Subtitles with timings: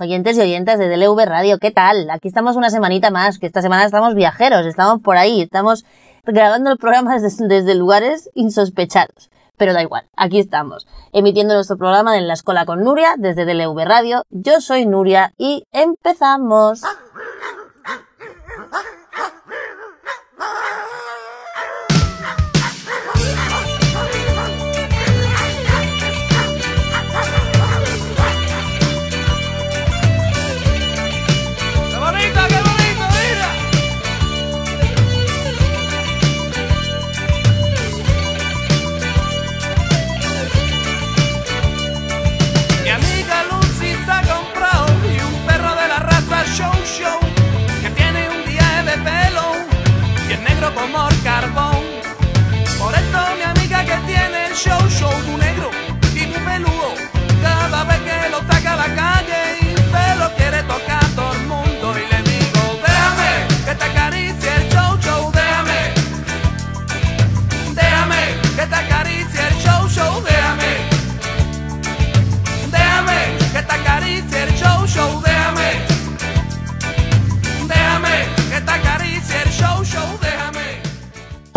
[0.00, 2.08] Oyentes y oyentes de DLV Radio, ¿qué tal?
[2.08, 5.84] Aquí estamos una semanita más, que esta semana estamos viajeros, estamos por ahí, estamos
[6.24, 9.30] grabando el programa desde, desde lugares insospechados.
[9.58, 13.78] Pero da igual, aquí estamos, emitiendo nuestro programa en la escuela con Nuria desde DLV
[13.84, 14.24] Radio.
[14.30, 16.80] Yo soy Nuria y empezamos.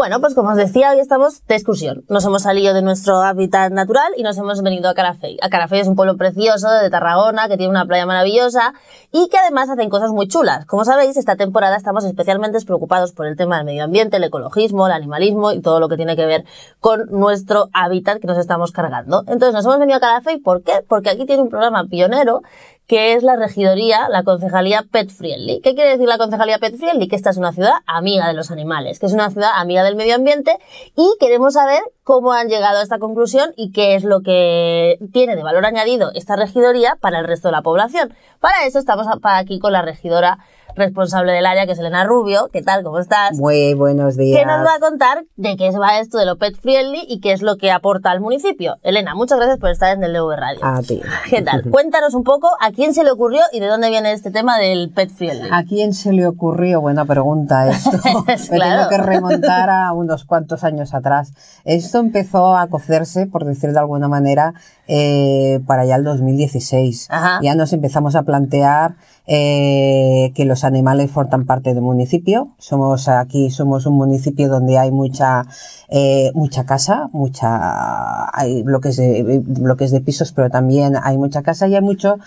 [0.02, 2.06] Bueno, pues como os decía, hoy estamos de excursión.
[2.10, 5.38] Nos hemos salido de nuestro hábitat natural y nos hemos venido a Carafey.
[5.44, 8.74] A Carafey es un pueblo precioso de Tarragona que tiene una playa maravillosa
[9.12, 10.66] y que además hacen cosas muy chulas.
[10.66, 14.88] Como sabéis, esta temporada estamos especialmente preocupados por el tema del medio ambiente, el ecologismo,
[14.88, 16.46] el animalismo y todo lo que tiene que ver
[16.80, 19.20] con nuestro hábitat que nos estamos cargando.
[19.28, 20.84] Entonces nos hemos venido a Carafey, ¿por qué?
[20.88, 22.42] Porque aquí tiene un programa pionero
[22.88, 25.62] que es la regidoría, la concejalía Pet Friendly.
[25.62, 27.08] ¿Qué quiere decir la concejalía Pet Friendly?
[27.08, 29.96] Que esta es una ciudad amiga de los animales, que es una ciudad amiga del
[29.96, 30.58] medio ambiente
[30.96, 35.36] y queremos saber cómo han llegado a esta conclusión y qué es lo que tiene
[35.36, 38.14] de valor añadido esta regidoría para el resto de la población.
[38.40, 40.40] Para eso estamos aquí con la regidora
[40.76, 42.50] responsable del área, que es Elena Rubio.
[42.52, 42.84] ¿Qué tal?
[42.84, 43.38] ¿Cómo estás?
[43.38, 44.40] Muy buenos días.
[44.40, 47.32] que nos va a contar de qué va esto de lo pet friendly y qué
[47.34, 48.78] es lo que aporta al municipio.
[48.84, 50.60] Elena, muchas gracias por estar en el DV Radio.
[50.64, 51.02] A ti.
[51.30, 51.64] ¿Qué tal?
[51.72, 54.92] Cuéntanos un poco a quién se le ocurrió y de dónde viene este tema del
[54.92, 55.50] pet friendly.
[55.52, 56.82] ¿A quién se le ocurrió?
[56.82, 57.92] Buena pregunta esto.
[58.28, 58.88] Me Claro.
[58.88, 61.34] tengo que remontar a unos cuantos años atrás.
[61.66, 64.54] Esto empezó a cocerse, por decir de alguna manera,
[64.94, 67.08] eh, para ya el 2016.
[67.10, 67.40] Ajá.
[67.42, 72.50] Ya nos empezamos a plantear eh, que los animales forman parte del municipio.
[72.58, 75.46] Somos aquí, somos un municipio donde hay mucha,
[75.88, 81.70] eh, mucha casa, mucha, hay bloques de, bloques de pisos, pero también hay mucha casa
[81.70, 82.18] y hay mucho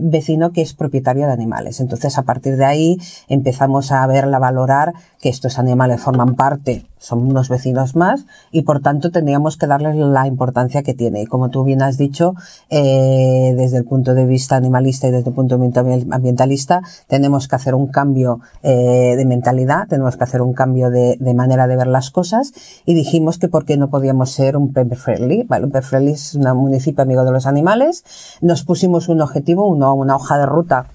[0.00, 1.80] vecino que es propietario de animales.
[1.80, 2.96] Entonces, a partir de ahí
[3.28, 8.62] empezamos a verla, a valorar que estos animales forman parte, son unos vecinos más y
[8.62, 11.22] por tanto tendríamos que darles la importancia que tiene.
[11.22, 12.05] Y como tú bien has dicho,
[12.70, 17.48] eh, desde el punto de vista animalista y desde el punto de vista ambientalista, tenemos
[17.48, 21.76] que hacer un cambio eh, de mentalidad, tenemos que hacer un cambio de, manera de
[21.76, 22.52] ver las cosas
[22.84, 25.46] y dijimos que por qué no podíamos ser un pet friendly.
[25.48, 28.04] Un pet friendly es un municipio amigo de los animales.
[28.40, 30.86] Nos pusimos un objetivo, una hoja de ruta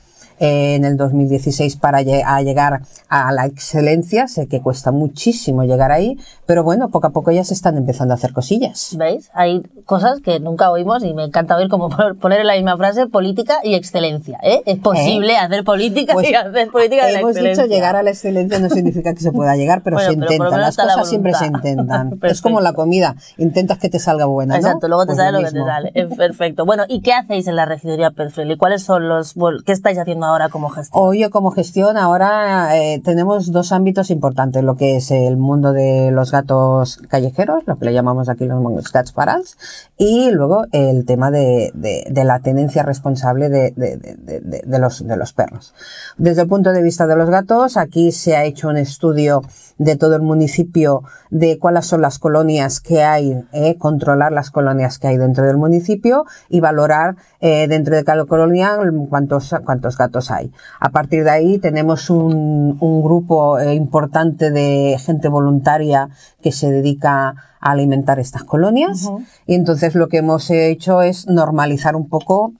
[0.43, 4.27] en el 2016 para a llegar a la excelencia.
[4.27, 8.13] Sé que cuesta muchísimo llegar ahí, pero bueno, poco a poco ya se están empezando
[8.13, 8.95] a hacer cosillas.
[8.97, 9.29] ¿Veis?
[9.33, 13.05] Hay cosas que nunca oímos y me encanta oír como poner en la misma frase
[13.05, 14.39] política y excelencia.
[14.41, 14.63] ¿eh?
[14.65, 17.63] Es posible hacer política Pues y hacer política de la Hemos excelencia.
[17.63, 20.25] dicho llegar a la excelencia no significa que se pueda llegar, pero Bueno, se pero
[20.27, 20.55] por lo intenta.
[20.57, 22.19] menos Las está la cosas siempre se intentan.
[22.23, 23.15] es como la comida.
[23.37, 24.59] Intentas que te salga buena, ¿no?
[24.59, 25.91] Exacto, luego te Pues sale lo, que te sale.
[25.93, 26.65] Eh, Perfecto.
[26.65, 28.57] Bueno, ¿y qué hacéis en la regidoría Pet Friendly?
[28.57, 31.03] ¿Cuáles son los, bueno, qué estáis haciendo ahora como gestión?
[31.03, 36.11] Hoy como gestión ahora eh, tenemos dos ámbitos importantes, lo que es el mundo de
[36.11, 39.57] los gatos callejeros, lo que le llamamos aquí los cats parals,
[39.97, 45.05] y luego el tema de, de- de la tenencia responsable de- de- de- de los,
[45.05, 45.73] de los perros.
[46.17, 49.41] Desde el punto de vista de los gatos, aquí se ha hecho un estudio
[49.81, 51.01] de todo el municipio
[51.31, 55.57] de cuáles son las colonias que hay, eh, controlar las colonias que hay dentro del
[55.57, 58.77] municipio y valorar eh, dentro de cada colonia
[59.09, 60.51] cuántos, cuántos gatos hay.
[60.79, 66.09] A partir de ahí tenemos un, un grupo eh, importante de gente voluntaria
[66.43, 67.29] que se dedica
[67.59, 69.09] a alimentar estas colonias
[69.47, 72.53] y entonces lo que hemos hecho es normalizar un poco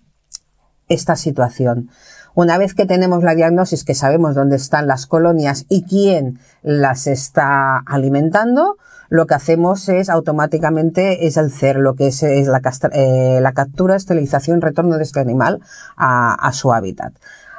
[0.88, 1.92] esta situación.
[2.34, 7.08] Una vez que tenemos la diagnosis, que sabemos dónde están las colonias y quién las
[7.08, 8.78] está alimentando,
[9.10, 13.40] lo que hacemos es automáticamente es el CER, lo que es, es la, castra- eh,
[13.42, 15.60] la captura, esterilización, retorno de este animal
[15.98, 17.14] a, a su hábitat.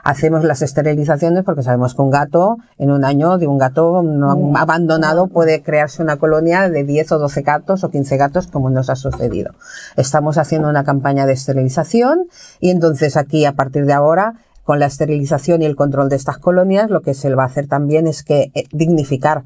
[0.04, 4.56] hacemos las esterilizaciones porque sabemos que un gato, en un año de un gato no
[4.56, 8.90] abandonado puede crearse una colonia de 10 o 12 gatos o 15 gatos como nos
[8.90, 9.52] ha sucedido.
[9.96, 12.24] Estamos haciendo una campaña de esterilización
[12.58, 16.38] y entonces aquí a partir de ahora con la esterilización y el control de estas
[16.38, 19.44] colonias, lo que se va a hacer también es que eh, dignificar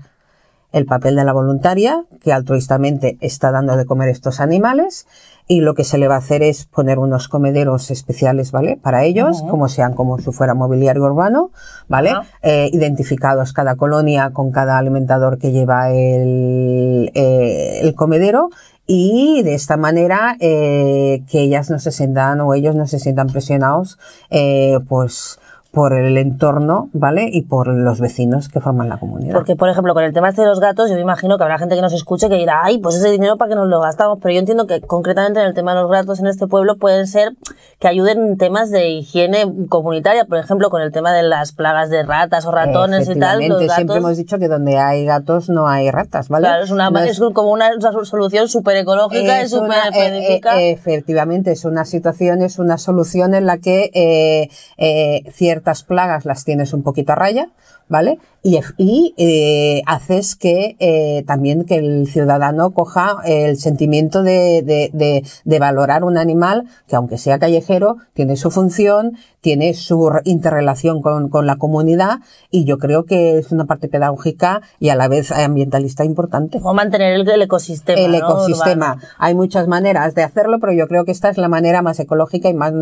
[0.72, 5.06] el papel de la voluntaria, que altruistamente está dando de comer estos animales,
[5.48, 8.76] y lo que se le va a hacer es poner unos comederos especiales, ¿vale?
[8.76, 11.50] Para ellos, como sean como si fuera mobiliario urbano,
[11.88, 12.12] ¿vale?
[12.42, 18.50] Eh, identificados cada colonia con cada alimentador que lleva el, eh, el comedero
[18.86, 23.28] y de esta manera eh, que ellas no se sientan o ellos no se sientan
[23.28, 23.98] presionados,
[24.30, 25.38] eh, pues
[25.76, 27.28] por el entorno, ¿vale?
[27.31, 29.34] Y por los vecinos que forman la comunidad.
[29.34, 31.58] Porque, por ejemplo, con el tema este de los gatos, yo me imagino que habrá
[31.58, 34.19] gente que nos escuche que dirá, ay, pues ese dinero para que nos lo gastamos.
[34.23, 37.06] Pero yo entiendo que concretamente en el tema de los gatos en este pueblo pueden
[37.06, 37.34] ser
[37.78, 41.90] que ayuden en temas de higiene comunitaria, por ejemplo, con el tema de las plagas
[41.90, 43.46] de ratas o ratones y tal.
[43.46, 43.75] Los gatos...
[43.75, 46.46] siempre hemos dicho que donde hay gatos no hay ratas, ¿vale?
[46.46, 47.69] Claro, es, una, es, como una,
[48.05, 53.44] solución súper ecológica y súper eh, eh, efectivamente, es una situación, es una solución en
[53.44, 55.31] la que eh, eh,
[55.66, 57.48] ciertas plagas las tienes un poquito a raya,
[57.88, 58.18] ¿vale?
[58.42, 64.90] Y, y eh, haces que eh, también que el ciudadano coja el sentimiento de, de,
[64.92, 71.02] de, de, valorar un animal que aunque sea callejero, tiene su función, tiene su interrelación
[71.02, 75.08] con, con la comunidad y yo creo que es una parte pedagógica y a la
[75.08, 76.60] vez ambientalista importante.
[76.62, 78.00] O mantener el, el ecosistema.
[78.00, 78.18] El ¿no?
[78.18, 78.94] ecosistema.
[78.94, 79.08] Urbano.
[79.18, 82.48] Hay muchas maneras de hacerlo, pero yo creo que esta es la manera más ecológica
[82.48, 82.72] y más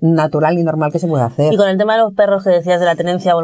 [0.00, 1.52] natural y normal que se puede hacer.
[1.52, 3.34] Y con el tema de los perros que decías de la tenencia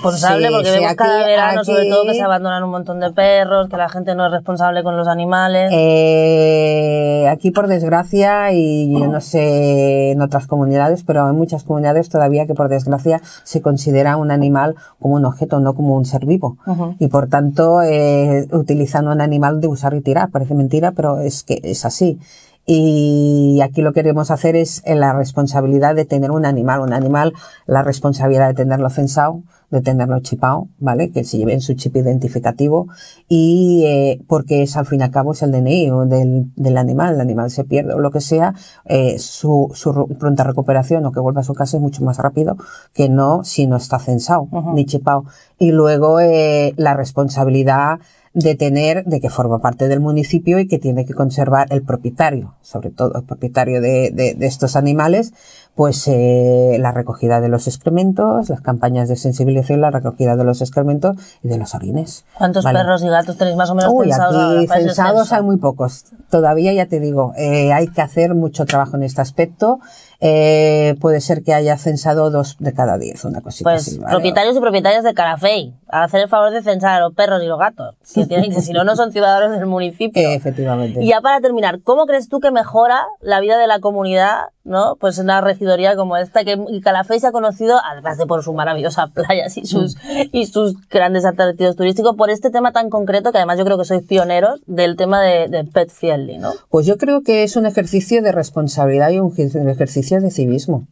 [0.00, 2.70] responsable, sí, porque sí, vemos aquí, cada verano, aquí, sobre todo, que se abandonan un
[2.70, 5.70] montón de perros, que la gente no es responsable con los animales.
[5.72, 12.08] Eh, aquí, por desgracia, y yo no sé en otras comunidades, pero en muchas comunidades
[12.08, 16.26] todavía que, por desgracia, se considera un animal como un objeto, no como un ser
[16.26, 16.56] vivo.
[16.66, 16.96] Uh -huh.
[16.98, 20.30] Y por tanto, eh, utilizan un animal de usar y tirar.
[20.30, 22.18] Parece mentira, pero es que es así.
[22.66, 27.32] Y aquí lo que queremos hacer es la responsabilidad de tener un animal, un animal,
[27.66, 31.10] la responsabilidad de tenerlo censado, de tenerlo chipado, ¿vale?
[31.10, 32.88] Que se lleven su chip identificativo
[33.28, 37.14] y eh, porque es al fin y al cabo es el DNI del, del animal,
[37.14, 41.20] el animal se pierde o lo que sea, eh, su, su pronta recuperación o que
[41.20, 42.56] vuelva a su casa es mucho más rápido
[42.92, 44.74] que no si no está censado uh -huh.
[44.74, 45.24] ni chipado.
[45.58, 48.00] Y luego eh, la responsabilidad
[48.32, 52.54] de tener, de que forma parte del municipio y que tiene que conservar el propietario,
[52.62, 55.32] sobre todo el propietario de, de, de estos animales,
[55.74, 60.60] pues eh, la recogida de los excrementos, las campañas de sensibilización, la recogida de los
[60.60, 62.24] excrementos y de los orines.
[62.36, 62.80] ¿Cuántos ¿vale?
[62.80, 64.58] perros y gatos tenéis más o menos Uy, pensados?
[64.58, 66.04] Aquí censados hay muy pocos.
[66.28, 69.80] Todavía ya te digo, eh, hay que hacer mucho trabajo en este aspecto.
[70.22, 73.98] Eh, puede ser que haya censado dos de cada diez, una cosita pues, así.
[73.98, 74.12] ¿vale?
[74.12, 77.46] propietarios y propietarias de Carafey, a hacer el favor de censar a los perros y
[77.46, 80.22] los gatos, que, tienen, que si no, no son ciudadanos del municipio.
[80.22, 81.02] Eh, efectivamente.
[81.02, 84.96] Y ya para terminar, ¿cómo crees tú que mejora la vida de la comunidad, no?
[84.96, 89.06] Pues una regidoría como esta, que Calafey se ha conocido, además de por su maravillosa
[89.14, 90.00] playas y sus, mm.
[90.32, 93.84] y sus grandes atractivos turísticos, por este tema tan concreto, que además yo creo que
[93.84, 96.52] sois pioneros del tema de, de pet friendly, ¿no?
[96.68, 99.32] Pues yo creo que es un ejercicio de responsabilidad y un
[99.68, 100.86] ejercicio de civismo.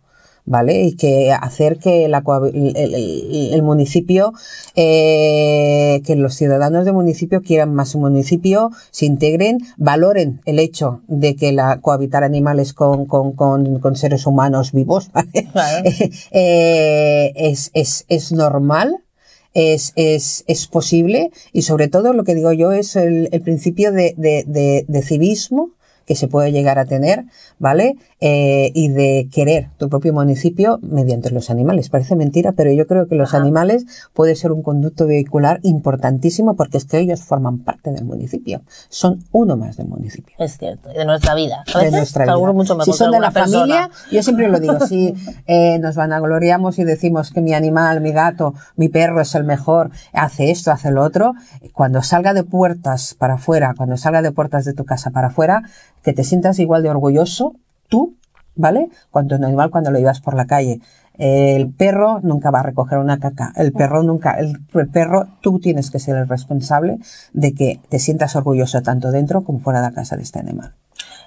[0.49, 0.85] ¿Vale?
[0.85, 4.33] Y que hacer que la, el, el, el, municipio,
[4.75, 11.03] eh, que los ciudadanos del municipio quieran más su municipio, se integren, valoren el hecho
[11.07, 15.49] de que la cohabitar animales con, con, con, con seres humanos vivos, ¿vale?
[15.53, 15.85] Claro.
[16.31, 18.97] eh, es, es, es normal,
[19.53, 23.93] es, es, es posible y sobre todo lo que digo yo es el, el principio
[23.93, 25.73] de, de, de, de civismo
[26.09, 27.27] que se puede llegar a tener,
[27.59, 27.97] ¿vale?
[28.21, 31.89] Eh, y de querer tu propio municipio mediante los animales.
[31.89, 33.39] Parece mentira, pero yo creo que los Ajá.
[33.39, 38.63] animales puede ser un conducto vehicular importantísimo porque es que ellos forman parte del municipio.
[38.89, 40.35] Son uno más del municipio.
[40.41, 41.63] Es cierto, de nuestra vida.
[41.73, 42.53] A veces, de nuestra vida.
[42.53, 43.59] Mucho mejor si son de la persona.
[43.61, 45.15] familia, yo siempre lo digo, si
[45.47, 49.91] eh, nos vanagloriamos y decimos que mi animal, mi gato, mi perro es el mejor,
[50.13, 51.35] hace esto, hace lo otro,
[51.73, 55.63] cuando salga de puertas para afuera, cuando salga de puertas de tu casa para afuera,
[56.03, 57.55] que te sientas igual de orgulloso
[57.89, 58.17] tú,
[58.55, 58.89] ¿vale?
[59.11, 60.81] Cuando un animal cuando lo llevas por la calle.
[61.15, 63.53] El perro nunca va a recoger una caca.
[63.57, 66.99] El perro nunca, el, el, perro, tú tienes que ser el responsable
[67.33, 70.75] de que te sientas orgulloso tanto dentro como fuera de la casa de este animal.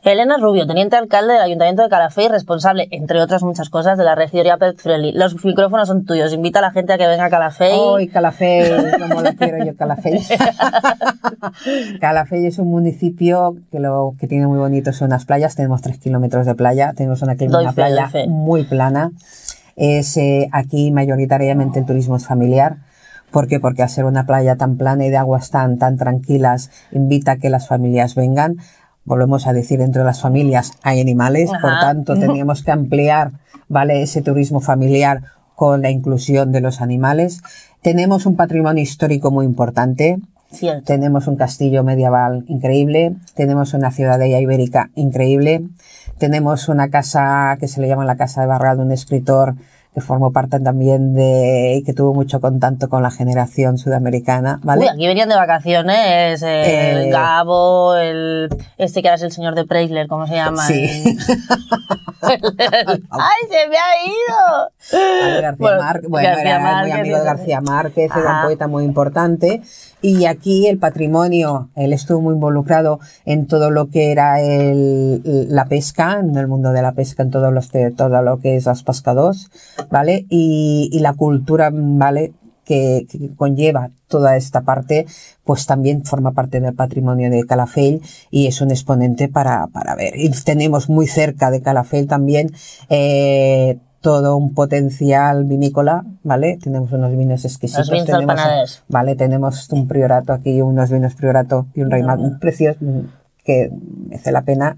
[0.04, 4.04] Elena Rubio, teniente alcalde del Ayuntamiento de Calafé y responsable, entre otras muchas cosas, de
[4.04, 5.12] la regidoría Pet Friendly.
[5.12, 6.34] Los micrófonos son tuyos.
[6.34, 7.72] Invita a la gente a que venga a Calafé.
[7.72, 8.72] ¡Ay, Calafé!
[9.00, 10.20] como lo quiero yo, Calafé.
[12.02, 15.56] Calafé es un municipio que lo que tiene muy bonito son unas playas.
[15.56, 16.94] Tenemos tres kilómetros de playa.
[16.96, 19.12] Tenemos una, una playa muy plana.
[19.76, 22.78] es eh, aquí mayoritariamente el turismo es familiar.
[23.30, 23.60] ¿Por qué?
[23.60, 27.38] Porque al ser una playa tan plana y de aguas tan, tan tranquilas, invita a
[27.38, 28.58] que las familias vengan.
[29.12, 31.82] Volvemos a decir, entre las familias hay animales, por Ajá.
[31.82, 33.34] tanto teníamos que ampliar,
[33.68, 34.02] ¿vale?
[34.02, 37.42] Ese turismo familiar con la inclusión de los animales.
[37.82, 40.22] Tenemos un patrimonio histórico muy importante.
[40.54, 40.86] Cierto.
[40.86, 45.66] Tenemos un castillo medieval increíble, tenemos una ciudadela ibérica increíble,
[46.18, 49.56] tenemos una casa que se le llama la Casa de Barral de un escritor
[49.94, 54.84] que formó parte también de y que tuvo mucho contacto con la generación sudamericana, ¿vale?
[54.84, 59.32] Uy, aquí venían de vacaciones eh, el Eh, Gabo, el este que ahora es el
[59.34, 60.66] señor de Preisler, ¿cómo se llama?
[60.66, 61.18] Sí.
[62.24, 62.38] El-
[63.10, 65.42] ¡Ay, se me ha ido!
[65.42, 67.24] García Bueno, Márquez, bueno, García era muy amigo de.
[67.26, 69.62] García Márquez, era un poeta muy importante.
[70.02, 75.66] Y aquí el patrimonio, él estuvo muy involucrado en todo lo que era el, la
[75.66, 78.84] pesca, en el mundo de la pesca, en todo, los, todo lo que es los
[78.84, 79.52] pescados,
[79.92, 80.26] ¿vale?
[80.30, 82.34] Y, y la cultura, ¿vale?
[82.66, 85.06] Que, que conlleva toda esta parte,
[85.44, 90.14] pues también forma parte del patrimonio de Calafell y es un exponente para, para ver.
[90.16, 92.52] Y tenemos muy cerca de Calafell también
[92.90, 96.58] eh, todo un potencial vinícola, ¿vale?
[96.62, 97.88] Tenemos unos vinos exquisitos.
[97.88, 98.84] Los vinos tenemos, Penedès.
[98.88, 102.76] Vale, tenemos un priorato aquí, unos vinos priorato y un rey Mag- un precio
[103.46, 103.72] que
[104.08, 104.78] merece la pena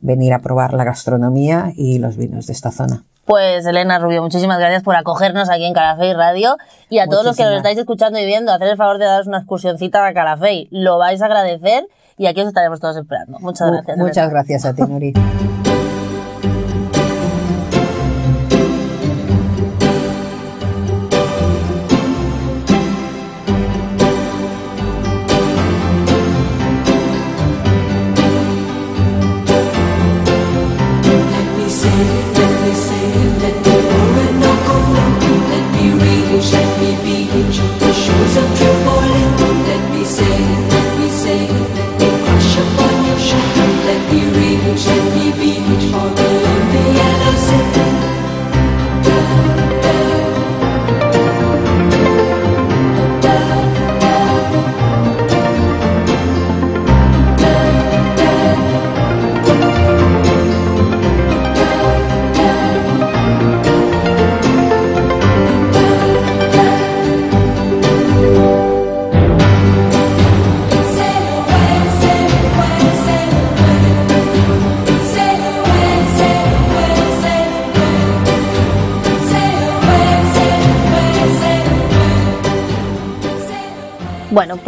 [0.00, 3.04] venir a probar la gastronomía y los vinos de esta zona.
[3.24, 6.56] Pues Elena Rubio, muchísimas gracias por acogernos aquí en Calafey Radio
[6.88, 7.56] y a todos los que nos Muchísimas.
[7.58, 10.68] estáis escuchando y viendo, hacer el favor de daros una excursioncita a Calafey.
[10.70, 13.38] Lo vais a agradecer y aquí os estaremos todos esperando.
[13.40, 13.96] Muchas gracias.
[13.98, 14.30] Muchas Elena.
[14.32, 15.12] gracias a ti, Nuri.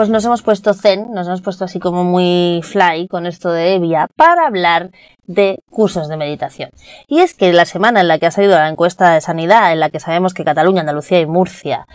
[0.00, 3.74] Pues nos hemos puesto zen, nos hemos puesto así como muy fly con esto de
[3.74, 4.92] Evia para hablar
[5.26, 6.70] de cursos de meditación.
[7.06, 9.78] Y es que la semana en la que ha salido la encuesta de sanidad, en
[9.78, 11.86] la que sabemos que Cataluña, Andalucía y Murcia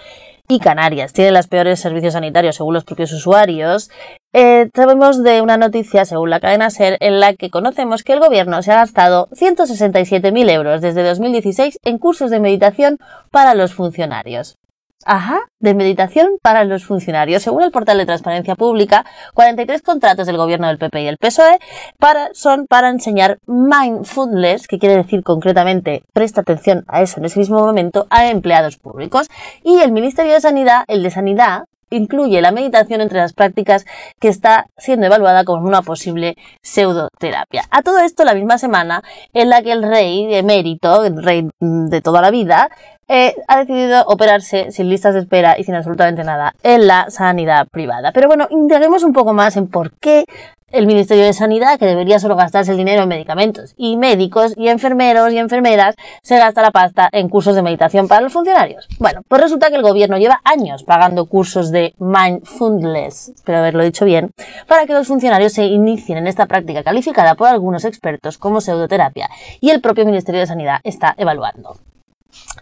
[0.48, 3.90] y Canarias tienen los peores servicios sanitarios según los propios usuarios,
[4.34, 8.20] eh, sabemos de una noticia, según la cadena SER, en la que conocemos que el
[8.20, 13.00] gobierno se ha gastado 167.000 euros desde 2016 en cursos de meditación
[13.32, 14.60] para los funcionarios.
[15.08, 17.44] Ajá, de meditación para los funcionarios.
[17.44, 21.60] Según el portal de Transparencia Pública, 43 contratos del gobierno del PP y el PSOE
[22.00, 27.38] para, son para enseñar mindfulness, que quiere decir concretamente presta atención a eso en ese
[27.38, 29.28] mismo momento, a empleados públicos.
[29.64, 33.86] Y el Ministerio de Sanidad, el de Sanidad, incluye la meditación entre las prácticas
[34.20, 37.64] que está siendo evaluada como una posible pseudoterapia.
[37.70, 42.02] A todo esto la misma semana en la que el rey emérito, el rey de
[42.02, 42.70] toda la vida,
[43.08, 47.68] eh, ha decidido operarse sin listas de espera y sin absolutamente nada en la sanidad
[47.68, 48.12] privada.
[48.12, 50.26] Pero bueno, indaguemos un poco más en por qué
[50.72, 54.68] el Ministerio de Sanidad, que debería solo gastarse el dinero en medicamentos y médicos y
[54.68, 58.88] enfermeros y enfermeras, se gasta la pasta en cursos de meditación para los funcionarios.
[59.00, 64.06] Bueno, pues resulta que el gobierno lleva años pagando cursos de mindfulness, espero haberlo dicho
[64.06, 64.32] bien,
[64.68, 69.30] para que los funcionarios se inicien en esta práctica calificada por algunos expertos como pseudoterapia
[69.62, 71.78] y el propio Ministerio de Sanidad está evaluando.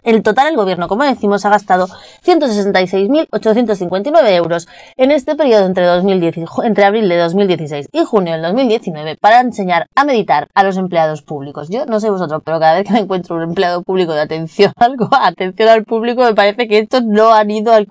[0.02, 1.88] En total, el gobierno, como decimos, ha gastado
[2.24, 8.32] 166.859 euros en este periodo entre, 2010 y ju- entre abril de 2016 y junio
[8.34, 11.68] del 2019 para enseñar a meditar a los empleados públicos.
[11.70, 14.72] Yo no sé vosotros, pero cada vez que me encuentro un empleado público de atención
[14.76, 17.86] al, atención al público, me parece que estos no han ido al,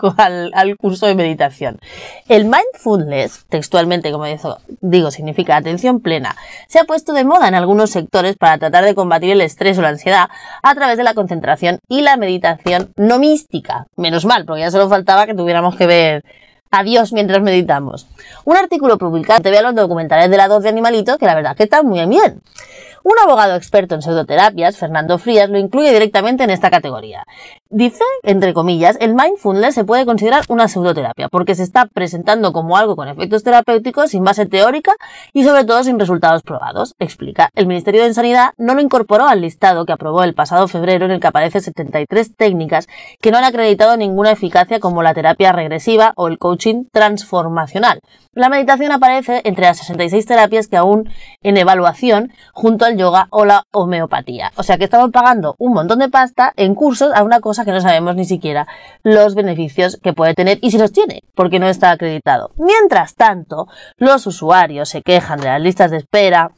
[0.54, 1.80] al, curso de meditación.
[2.28, 4.26] El mindfulness, textualmente, como
[4.82, 6.36] digo, significa atención plena,
[6.68, 9.82] se ha puesto de moda en algunos sectores para tratar de combatir el estrés o
[9.82, 10.30] la ansiedad
[10.62, 13.88] a través de la concentración y la meditación no mística.
[13.96, 16.24] Menos mal, porque ya solo faltaba que tuviéramos que ver
[16.72, 18.08] a Dios mientras meditamos.
[18.46, 21.56] Un artículo publicado te veo los documentales de la 2 de Animalito, que la verdad
[21.56, 22.42] que están muy bien.
[23.04, 27.26] Un abogado experto en pseudoterapias, Fernando Frías, lo incluye directamente en esta categoría.
[27.70, 32.78] Dice, entre comillas, el mindfulness se puede considerar una pseudoterapia porque se está presentando como
[32.78, 34.94] algo con efectos terapéuticos sin base teórica
[35.34, 36.96] y sobre todo sin resultados probados.
[36.98, 41.04] Explica, el Ministerio de Sanidad no lo incorporó al listado que aprobó el pasado febrero
[41.04, 42.88] en el que aparece 73 técnicas
[43.20, 48.00] que no han acreditado ninguna eficacia como la terapia regresiva o el coaching transformacional.
[48.36, 51.10] La meditación aparece entre las 66 terapias que aún
[51.44, 54.52] en evaluación junto al yoga o la homeopatía.
[54.56, 57.72] O sea que estamos pagando un montón de pasta en cursos a una cosa que
[57.72, 58.68] no sabemos ni siquiera
[59.04, 62.52] los beneficios que puede tener y si los tiene, porque no está acreditado.
[62.58, 66.52] Mientras tanto, los usuarios se quejan de las listas de espera,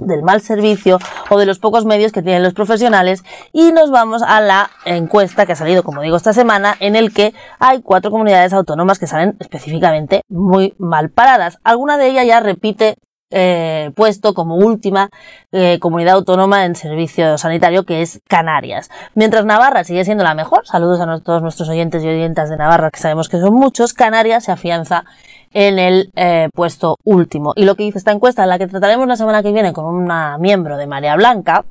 [0.00, 0.98] del mal servicio
[1.28, 3.22] o de los pocos medios que tienen los profesionales
[3.52, 7.12] y nos vamos a la encuesta que ha salido, como digo, esta semana en el
[7.12, 11.58] que hay cuatro comunidades autónomas que salen específicamente muy mal paradas.
[11.64, 12.96] Alguna de ellas ya repite
[13.30, 15.08] eh, puesto como última
[15.52, 18.90] eh, comunidad autónoma en servicio sanitario que es Canarias.
[19.14, 22.90] Mientras Navarra sigue siendo la mejor, saludos a todos nuestros oyentes y oyentas de Navarra
[22.90, 25.04] que sabemos que son muchos, Canarias se afianza
[25.52, 27.52] en el eh, puesto último.
[27.56, 30.38] Y lo que dice esta encuesta, la que trataremos la semana que viene con una
[30.38, 31.64] miembro de Marea Blanca,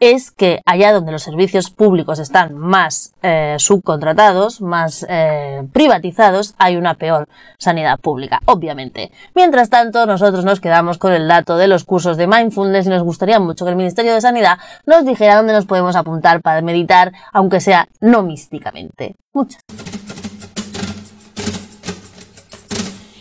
[0.00, 6.76] es que allá donde los servicios públicos están más eh, subcontratados, más eh, privatizados, hay
[6.76, 7.28] una peor
[7.58, 9.12] sanidad pública, obviamente.
[9.34, 13.02] Mientras tanto, nosotros nos quedamos con el dato de los cursos de mindfulness y nos
[13.02, 17.12] gustaría mucho que el Ministerio de Sanidad nos dijera dónde nos podemos apuntar para meditar,
[17.32, 19.16] aunque sea no místicamente.
[19.34, 19.62] Muchas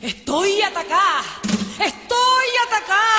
[0.01, 1.23] Estoy atacada.
[1.77, 3.18] Estoy atacada.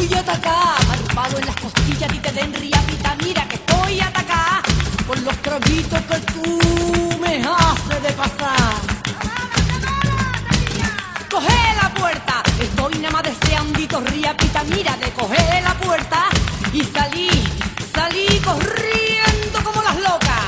[0.00, 0.76] Estoy atacada.
[0.88, 3.16] Malvado en las costillas y te den riapita.
[3.22, 4.62] Mira que estoy atacada.
[5.06, 8.74] Por los traguitos que tú me haces de pasar.
[11.30, 12.42] Coge la puerta.
[12.58, 14.64] Estoy nada más deseandito riapita.
[14.64, 16.28] Mira de coger la puerta.
[16.72, 17.28] Y salí,
[17.94, 20.46] salí corriendo como las locas.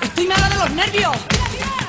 [0.00, 1.16] Estoy mala de los nervios.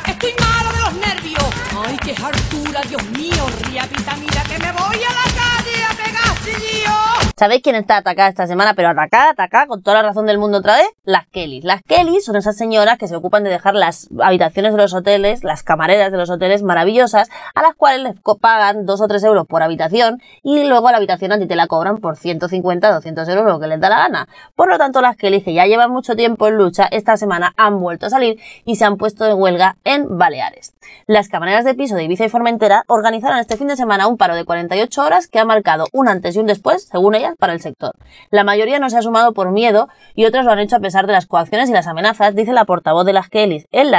[0.05, 1.52] Estoy mala de los nervios.
[1.85, 3.45] Ay, qué hartura, Dios mío.
[3.63, 7.12] Riapita, mira que me voy a la calle a pegar chillillo.
[7.43, 8.73] ¿Sabéis quién está atacada esta semana?
[8.73, 10.87] Pero atacada, atacada, con toda la razón del mundo otra vez.
[11.03, 11.65] Las Kellys.
[11.65, 15.43] Las Kellys son esas señoras que se ocupan de dejar las habitaciones de los hoteles,
[15.43, 19.45] las camareras de los hoteles maravillosas, a las cuales les pagan 2 o 3 euros
[19.45, 23.45] por habitación y luego la habitación a ti te la cobran por 150, 200 euros,
[23.45, 24.29] lo que les da la gana.
[24.55, 27.77] Por lo tanto, las Kellys, que ya llevan mucho tiempo en lucha, esta semana han
[27.81, 30.75] vuelto a salir y se han puesto de huelga en Baleares.
[31.07, 34.33] Las camareras de piso de Ibiza y Formentera organizaron este fin de semana un paro
[34.33, 37.61] de 48 horas que ha marcado un antes y un después, según ellas, para el
[37.61, 37.93] sector.
[38.29, 41.07] La mayoría no se ha sumado por miedo y otras lo han hecho a pesar
[41.07, 43.91] de las coacciones y las amenazas, dice la portavoz de las Kellys en,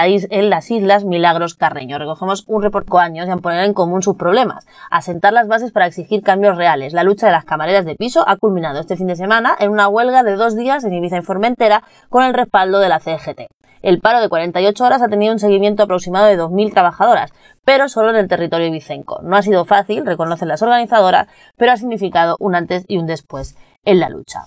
[0.50, 1.98] las Islas Milagros Carreño.
[1.98, 5.86] Recogemos un report años y han poner en común sus problemas, asentar las bases para
[5.86, 6.92] exigir cambios reales.
[6.92, 9.88] La lucha de las camareras de piso ha culminado este fin de semana en una
[9.88, 13.48] huelga de dos días en Ibiza y Formentera con el respaldo de la CGT.
[13.84, 17.34] El paro de 48 horas ha tenido un seguimiento aproximado de 2.000 trabajadoras,
[17.66, 19.20] pero solo en el territorio ibicenco.
[19.22, 23.58] No ha sido fácil, reconocen las organizadoras, pero ha significado un antes y un después
[23.84, 24.46] en la lucha.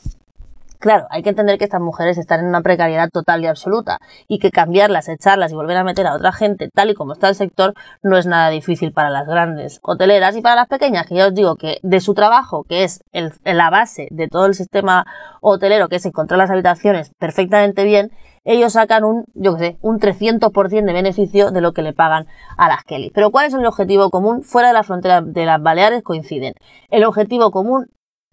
[0.80, 4.40] Claro, hay que entender que estas mujeres están en una precariedad total y absoluta y
[4.40, 7.36] que cambiarlas, echarlas y volver a meter a otra gente tal y como está el
[7.36, 11.28] sector no es nada difícil para las grandes hoteleras y para las pequeñas, que ya
[11.28, 13.02] os digo que de su trabajo, que es
[13.44, 15.06] la base de todo el sistema
[15.42, 18.12] hotelero, que es encontrar las habitaciones perfectamente bien,
[18.48, 22.28] ellos sacan un, yo qué sé, un 300% de beneficio de lo que le pagan
[22.58, 23.12] a las Kelly.
[23.14, 24.42] Pero ¿cuál es el objetivo común?
[24.42, 26.54] Fuera de la frontera de las Baleares coinciden.
[26.90, 27.88] El objetivo común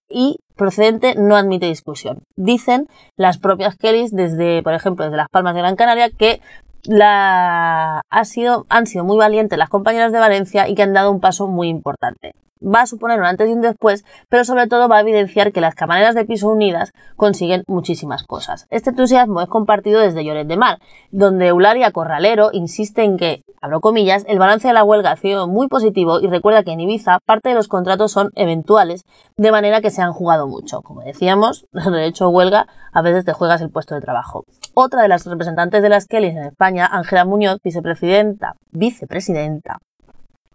[0.09, 2.23] y procedente no admite discusión.
[2.37, 6.41] Dicen las propias Kellys desde, por ejemplo, desde Las Palmas de Gran Canaria que
[6.85, 11.11] la ha sido, han sido muy valientes las compañeras de Valencia y que han dado
[11.11, 12.35] un paso muy importante.
[12.65, 15.61] Va a suponer un antes y un después, pero sobre todo va a evidenciar que
[15.61, 18.67] las camareras de piso unidas consiguen muchísimas cosas.
[18.71, 20.79] Este entusiasmo es compartido desde Lloret de Mar,
[21.11, 25.47] donde Eulalia Corralero insiste en que, abro comillas, el balance de la huelga ha sido
[25.49, 29.05] muy positivo y recuerda que en Ibiza parte de los contratos son eventuales,
[29.37, 30.83] de manera que se han jugado mucho.
[30.83, 34.45] Como decíamos, el derecho a huelga a veces te juegas el puesto de trabajo.
[34.75, 39.79] Otra de las representantes de las Kellys en España, Ángela Muñoz, vicepresidenta, vicepresidenta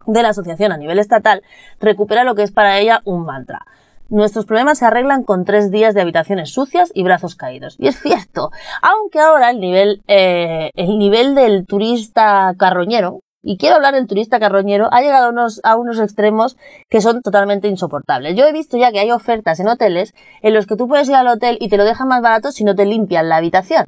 [0.06, 1.42] de la asociación a nivel estatal,
[1.80, 3.66] recupera lo que es para ella un mantra.
[4.08, 7.76] Nuestros problemas se arreglan con tres días de habitaciones sucias y brazos caídos.
[7.78, 8.50] Y es cierto,
[8.82, 14.38] aunque ahora el nivel, eh, el nivel del turista carroñero, y quiero hablar del turista
[14.38, 16.56] carroñero, ha llegado a unos, a unos extremos
[16.88, 18.36] que son totalmente insoportables.
[18.36, 21.14] Yo he visto ya que hay ofertas en hoteles en los que tú puedes ir
[21.14, 23.86] al hotel y te lo dejan más barato si no te limpian la habitación.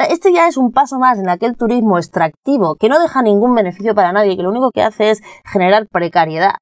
[0.00, 3.94] Este ya es un paso más en aquel turismo extractivo que no deja ningún beneficio
[3.94, 6.54] para nadie, que lo único que hace es generar precariedad.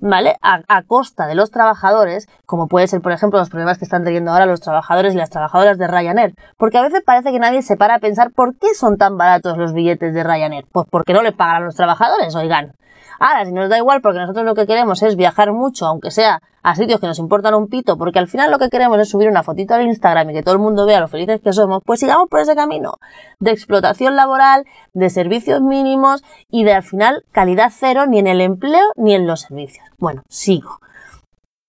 [0.00, 0.36] ¿Vale?
[0.42, 4.04] A, a costa de los trabajadores, como puede ser, por ejemplo, los problemas que están
[4.04, 6.34] teniendo ahora los trabajadores y las trabajadoras de Ryanair.
[6.56, 9.58] Porque a veces parece que nadie se para a pensar por qué son tan baratos
[9.58, 10.66] los billetes de Ryanair.
[10.70, 12.74] Pues porque no le pagan a los trabajadores, oigan.
[13.18, 16.40] Ahora, si nos da igual porque nosotros lo que queremos es viajar mucho, aunque sea
[16.62, 19.28] a sitios que nos importan un pito, porque al final lo que queremos es subir
[19.28, 22.00] una fotito al Instagram y que todo el mundo vea lo felices que somos, pues
[22.00, 22.98] sigamos por ese camino
[23.38, 28.40] de explotación laboral, de servicios mínimos y de al final calidad cero ni en el
[28.40, 29.86] empleo ni en los servicios.
[29.98, 30.80] Bueno, sigo.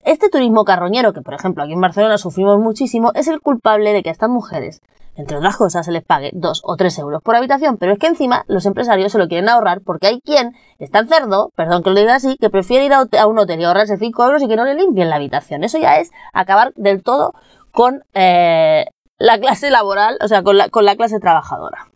[0.04, 4.02] Este turismo carroñero, que por ejemplo aquí en Barcelona sufrimos muchísimo, es el culpable de
[4.02, 4.82] que estas mujeres,
[5.20, 8.08] entre otras cosas, se les pague 2 o 3 euros por habitación, pero es que
[8.08, 11.90] encima los empresarios se lo quieren ahorrar porque hay quien es tan cerdo, perdón que
[11.90, 14.56] lo diga así, que prefiere ir a, un hotel y ahorrarse 5 euros y que
[14.56, 15.66] no le limpien la habitación.
[15.66, 17.34] Eso ya es acabar del todo
[17.74, 18.86] con eh,
[19.18, 21.90] la clase laboral, o sea, con la, con la clase trabajadora.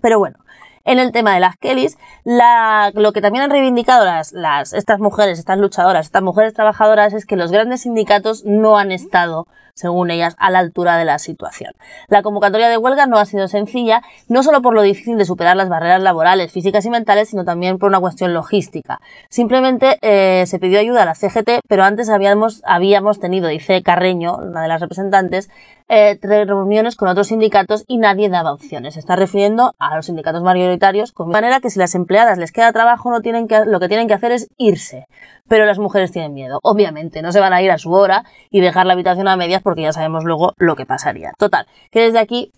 [0.00, 0.38] Pero bueno,
[0.84, 5.58] en el tema de las Kellys, lo que también han reivindicado las, estas mujeres, estas
[5.58, 9.46] luchadoras, estas mujeres trabajadoras, es que los grandes sindicatos no han estado,
[9.80, 11.72] según ellas, a la altura de la situación.
[12.08, 15.56] La convocatoria de huelga no ha sido sencilla, no solo por lo difícil de superar
[15.56, 19.00] las barreras laborales, físicas y mentales, sino también por una cuestión logística.
[19.28, 24.36] Simplemente eh, se pidió ayuda a la CGT, pero antes habíamos, habíamos tenido, dice Carreño,
[24.36, 25.50] una de las representantes,
[25.92, 28.94] eh, reuniones con otros sindicatos y nadie daba opciones.
[28.94, 32.72] Se está refiriendo a los sindicatos mayoritarios, de manera que si las empleadas les queda
[32.72, 35.08] trabajo, no tienen que, lo que tienen que hacer es irse.
[35.48, 36.60] Pero las mujeres tienen miedo.
[36.62, 39.62] Obviamente, no se van a ir a su hora y dejar la habitación a medias
[39.62, 41.32] porque ya sabemos luego lo que pasaría.
[41.36, 42.52] Total, que desde aquí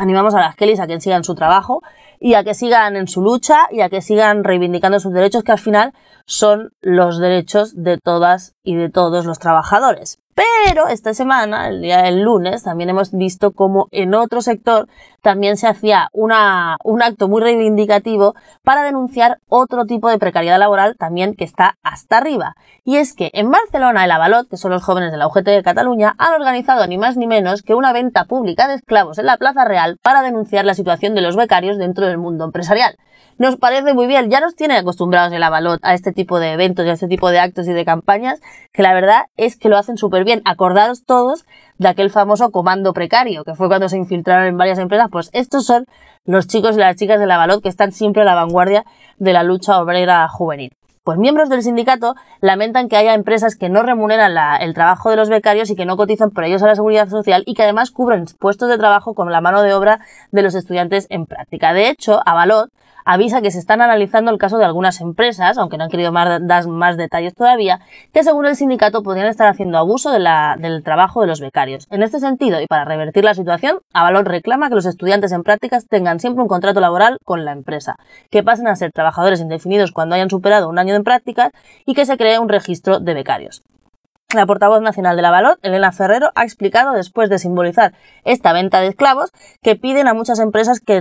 [0.00, 1.84] animamos a las Kellys a que sigan su trabajo
[2.20, 5.52] y a que sigan en su lucha y a que sigan reivindicando sus derechos que
[5.52, 5.92] al final
[6.26, 10.20] son los derechos de todas y de todos los trabajadores.
[10.38, 14.86] Pero esta semana, el día del lunes, también hemos visto como en otro sector
[15.20, 20.96] también se hacía una, un acto muy reivindicativo para denunciar otro tipo de precariedad laboral
[20.96, 22.54] también que está hasta arriba.
[22.84, 25.62] Y es que en Barcelona el Avalot, que son los jóvenes de la UGT de
[25.62, 29.38] Cataluña, han organizado ni más ni menos que una venta pública de esclavos en la
[29.38, 32.96] Plaza Real para denunciar la situación de los becarios dentro del mundo empresarial.
[33.38, 36.84] Nos parece muy bien, ya nos tiene acostumbrados el Avalot a este tipo de eventos
[36.84, 38.40] y a este tipo de actos y de campañas,
[38.72, 40.42] que la verdad es que lo hacen súper bien.
[40.44, 41.44] Acordaros todos
[41.78, 45.64] de aquel famoso comando precario, que fue cuando se infiltraron en varias empresas, pues estos
[45.64, 45.86] son
[46.24, 48.84] los chicos y las chicas del Avalot que están siempre a la vanguardia
[49.18, 50.77] de la lucha obrera juvenil.
[51.08, 55.16] Pues miembros del sindicato lamentan que haya empresas que no remuneran la- el trabajo de
[55.16, 57.90] los becarios y que no cotizan por ellos a la seguridad social y que además
[57.90, 60.00] cubren puestos de trabajo con la mano de obra
[60.32, 61.72] de los estudiantes en práctica.
[61.72, 62.70] De hecho, Avalot
[63.10, 66.66] avisa que se están analizando el caso de algunas empresas, aunque no han querido dar
[66.68, 67.80] más detalles todavía,
[68.12, 71.86] que según el sindicato podrían estar haciendo abuso del trabajo de los becarios.
[71.90, 75.86] En este sentido, y para revertir la situación, Avalon reclama que los estudiantes en prácticas
[75.88, 77.96] tengan siempre un contrato laboral con la empresa,
[78.30, 81.52] que pasen a ser trabajadores indefinidos cuando hayan superado un año en prácticas
[81.86, 83.62] y que se cree un registro de becarios.
[84.34, 87.94] La portavoz nacional de la Elena Ferrero, ha explicado, después de simbolizar
[88.24, 91.00] esta venta de esclavos, que piden a muchas empresas que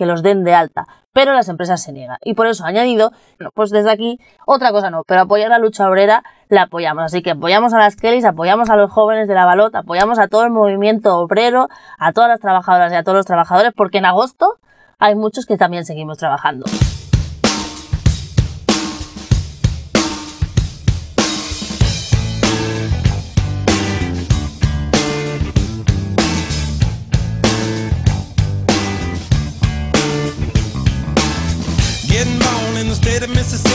[0.00, 2.18] los den de alta, pero las empresas se niegan.
[2.22, 3.12] Y por eso ha añadido,
[3.54, 7.04] pues desde aquí, otra cosa no, pero apoyar la lucha obrera la apoyamos.
[7.04, 10.28] Así que apoyamos a las Kellys, apoyamos a los jóvenes de la Valot, apoyamos a
[10.28, 14.06] todo el movimiento obrero, a todas las trabajadoras y a todos los trabajadores, porque en
[14.06, 14.58] agosto
[14.98, 16.64] hay muchos que también seguimos trabajando.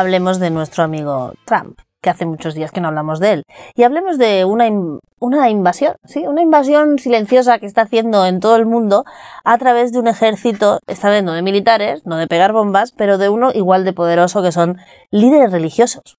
[0.00, 1.78] Hablemos de nuestro amigo Trump.
[2.02, 3.42] que hace muchos días que no hablamos de él.
[3.74, 6.26] Y hablemos de una, in- una invasión, ¿sí?
[6.26, 9.04] Una invasión silenciosa que está haciendo en todo el mundo
[9.44, 13.28] a través de un ejército, esta vez de militares, no de pegar bombas, pero de
[13.28, 14.78] uno igual de poderoso que son
[15.10, 16.16] líderes religiosos.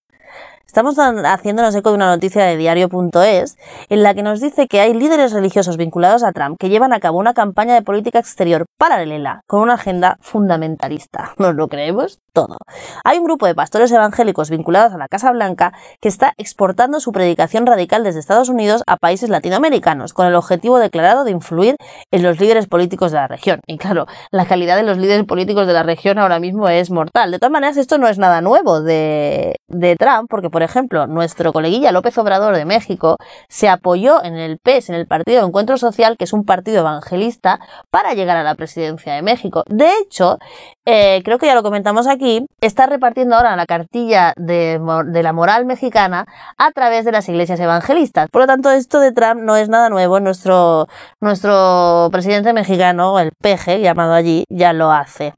[0.67, 3.57] Estamos haciéndonos eco de una noticia de diario.es
[3.89, 7.01] en la que nos dice que hay líderes religiosos vinculados a Trump que llevan a
[7.01, 11.33] cabo una campaña de política exterior paralela con una agenda fundamentalista.
[11.37, 12.19] ¿Nos lo creemos?
[12.33, 12.57] Todo.
[13.03, 17.11] Hay un grupo de pastores evangélicos vinculados a la Casa Blanca que está exportando su
[17.11, 21.75] predicación radical desde Estados Unidos a países latinoamericanos con el objetivo declarado de influir
[22.09, 23.59] en los líderes políticos de la región.
[23.67, 27.31] Y claro, la calidad de los líderes políticos de la región ahora mismo es mortal.
[27.31, 29.59] De todas maneras, esto no es nada nuevo de,
[29.99, 33.17] Trump, porque, por ejemplo, nuestro coleguilla López Obrador de México
[33.49, 36.79] se apoyó en el PES, en el Partido de Encuentro Social, que es un partido
[36.79, 39.63] evangelista, para llegar a la presidencia de México.
[39.67, 40.37] De hecho,
[40.85, 42.20] eh, creo que ya lo comentamos aquí,
[42.61, 46.25] está repartiendo ahora la cartilla de, la moral mexicana
[46.57, 48.29] a través de las iglesias evangelistas.
[48.29, 50.19] Por lo tanto, esto de Trump no es nada nuevo.
[50.19, 50.87] Nuestro,
[51.19, 55.33] nuestro presidente mexicano, el peje, llamado allí, ya lo hace.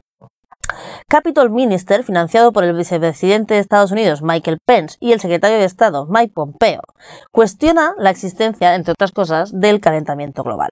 [1.07, 5.65] Capitol Minister, financiado por el vicepresidente de Estados Unidos, Michael Pence, y el secretario de
[5.65, 6.81] Estado, Mike Pompeo,
[7.31, 10.69] cuestiona la existencia, entre otras cosas, del calentamiento global.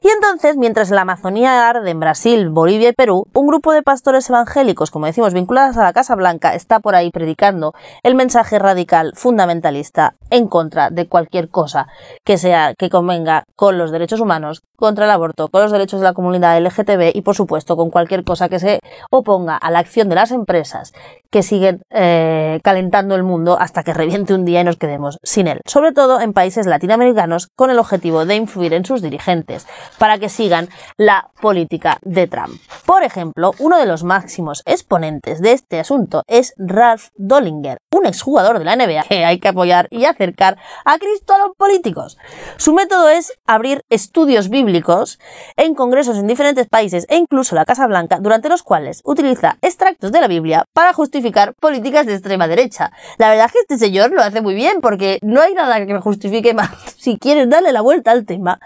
[0.00, 4.28] Y entonces, mientras la Amazonía arde en Brasil, Bolivia y Perú, un grupo de pastores
[4.28, 9.12] evangélicos, como decimos, vinculados a la Casa Blanca, está por ahí predicando el mensaje radical
[9.14, 11.86] fundamentalista en contra de cualquier cosa
[12.24, 16.04] que sea que convenga con los derechos humanos, contra el aborto, con los derechos de
[16.04, 18.80] la comunidad LGTB y, por supuesto, con cualquier cosa que se
[19.10, 20.92] oponga a la acción de las empresas
[21.30, 25.48] que siguen eh, calentando el mundo hasta que reviente un día y nos quedemos sin
[25.48, 25.60] él.
[25.64, 29.61] Sobre todo en países latinoamericanos con el objetivo de influir en sus dirigentes
[29.98, 32.60] para que sigan la política de Trump.
[32.86, 38.58] Por ejemplo, uno de los máximos exponentes de este asunto es Ralph Dollinger, un exjugador
[38.58, 42.18] de la NBA que hay que apoyar y acercar a Cristo a los políticos.
[42.56, 45.18] Su método es abrir estudios bíblicos
[45.56, 50.12] en congresos en diferentes países e incluso la Casa Blanca, durante los cuales utiliza extractos
[50.12, 52.92] de la Biblia para justificar políticas de extrema derecha.
[53.18, 55.98] La verdad es que este señor lo hace muy bien porque no hay nada que
[56.00, 58.60] justifique más, si quieres darle la vuelta al tema,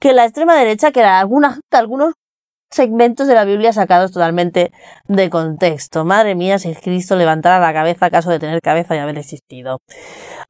[0.00, 1.58] que la extrema derecha, que era algunos
[2.70, 4.72] segmentos de la Biblia sacados totalmente
[5.06, 6.04] de contexto.
[6.04, 9.80] Madre mía, si Cristo levantara la cabeza acaso de tener cabeza y haber existido.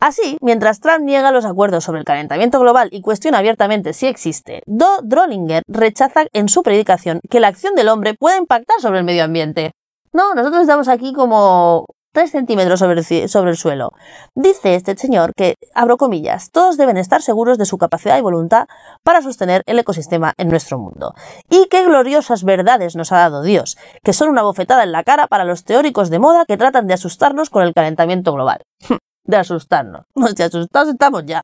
[0.01, 4.63] Así, mientras Trump niega los acuerdos sobre el calentamiento global y cuestiona abiertamente si existe,
[4.67, 9.05] Do Drollinger rechaza en su predicación que la acción del hombre pueda impactar sobre el
[9.05, 9.73] medio ambiente.
[10.13, 13.93] No, nosotros estamos aquí como 3 centímetros sobre el, suelo.
[14.35, 18.69] Dice este señor que, abro comillas, todos deben estar seguros de su capacidad y voluntad
[19.03, 21.13] para sostener el ecosistema en nuestro mundo.
[21.51, 25.27] Y qué gloriosas verdades nos ha dado Dios, que son una bofetada en la cara
[25.27, 28.63] para los teóricos de moda que tratan de asustarnos con el calentamiento global.
[29.25, 30.07] de asustarnos.
[30.15, 31.43] No, si asustados estamos ya.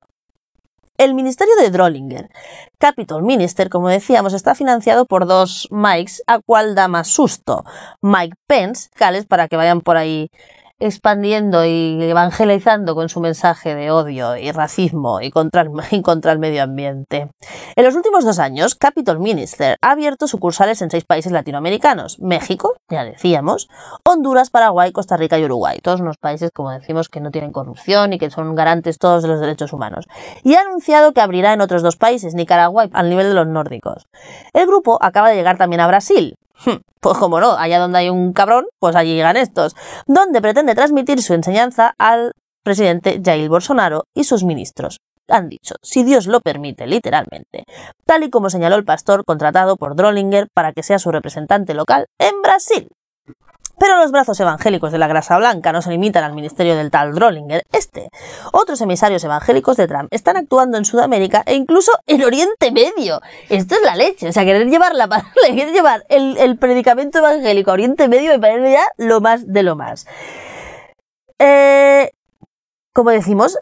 [0.96, 2.30] El ministerio de Drollinger,
[2.78, 7.64] Capitol Minister, como decíamos, está financiado por dos Mikes, a cual da más susto.
[8.00, 10.30] Mike Pence, Cales, para que vayan por ahí
[10.84, 17.28] expandiendo y evangelizando con su mensaje de odio y racismo y contra el, medio ambiente.
[17.76, 22.18] En los últimos dos años, Capitol Minister ha abierto sucursales en seis países latinoamericanos.
[22.20, 23.68] México, ya decíamos,
[24.04, 25.78] Honduras, Paraguay, Costa Rica y Uruguay.
[25.82, 29.28] Todos unos países, como decimos, que no tienen corrupción y que son garantes todos de
[29.28, 30.06] los derechos humanos.
[30.42, 34.06] Y ha anunciado que abrirá en otros dos países, Nicaragua al nivel de los nórdicos.
[34.52, 36.36] El grupo acaba de llegar también a Brasil.
[37.00, 39.74] Pues como no, allá donde hay un cabrón, pues allí llegan estos.
[40.06, 42.30] Donde pretende transmitir su enseñanza al
[42.62, 44.98] presidente Jair Bolsonaro y sus ministros.
[45.28, 47.64] Han dicho, si Dios lo permite, literalmente,
[48.06, 52.06] tal y como señaló el pastor contratado por Drollinger para que sea su representante local
[52.18, 52.88] en Brasil.
[53.78, 57.14] Pero los brazos evangélicos de la grasa blanca no se limitan al ministerio del tal
[57.14, 57.64] Drollinger.
[57.72, 58.10] Este,
[58.52, 63.20] otros emisarios evangélicos de Trump están actuando en Sudamérica e incluso en Oriente Medio.
[63.48, 64.28] Esto es la leche.
[64.28, 65.08] O sea, querer llevar, la,
[65.46, 69.62] querer llevar el, el predicamento evangélico a Oriente Medio me parece ya lo más de
[69.64, 70.06] lo más.
[71.40, 72.10] Eh,
[72.94, 73.58] como decimos,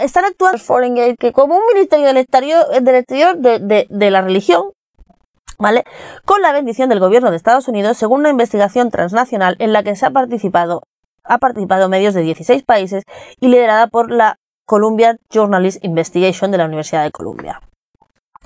[0.00, 0.58] están actuando
[1.32, 4.70] como un ministerio del exterior, del exterior de- de la religión,
[5.64, 5.84] ¿vale?
[6.26, 9.96] Con la bendición del gobierno de Estados Unidos, según una investigación transnacional en la que
[9.96, 10.82] se ha participado,
[11.24, 13.04] ha participado medios de 16 países
[13.40, 17.62] y liderada por la Columbia Journalist Investigation de la Universidad de Columbia.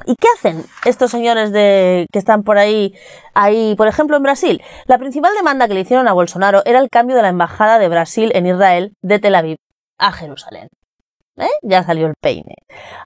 [0.07, 2.95] ¿Y qué hacen estos señores de, que están por ahí,
[3.35, 4.63] ahí, por ejemplo, en Brasil?
[4.87, 7.89] La principal demanda que le hicieron a Bolsonaro era el cambio de la embajada de
[7.89, 9.57] Brasil en Israel de Tel Aviv
[9.99, 10.69] a Jerusalén.
[11.41, 11.51] ¿Eh?
[11.63, 12.57] Ya salió el peine.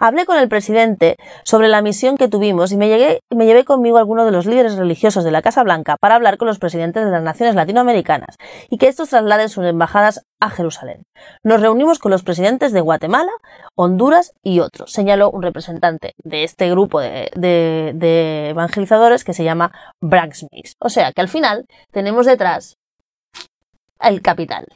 [0.01, 4.01] Hablé con el presidente sobre la misión que tuvimos y me, me llevé conmigo a
[4.01, 7.11] algunos de los líderes religiosos de la Casa Blanca para hablar con los presidentes de
[7.11, 8.37] las naciones latinoamericanas
[8.71, 11.05] y que estos trasladen sus embajadas a Jerusalén.
[11.45, 13.33] Nos reunimos con los presidentes de Guatemala,
[13.77, 20.47] Honduras y otros, señaló un representante de este grupo de, evangelizadores que se llama Branx
[20.51, 20.75] Mix.
[20.81, 22.77] O sea que al final tenemos detrás
[24.01, 24.67] el capital.